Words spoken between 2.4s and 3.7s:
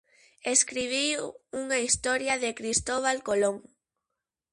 de Cristóbal Colón.